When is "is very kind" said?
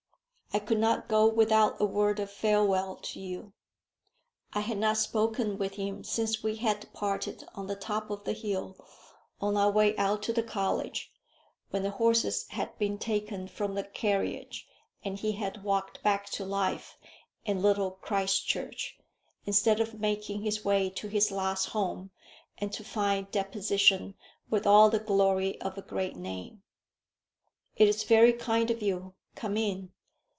27.87-28.69